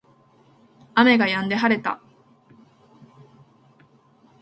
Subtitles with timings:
[0.95, 2.01] 雨が止んで晴れた